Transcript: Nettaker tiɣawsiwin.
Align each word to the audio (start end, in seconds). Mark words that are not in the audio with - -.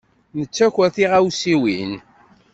Nettaker 0.37 0.89
tiɣawsiwin. 0.95 1.91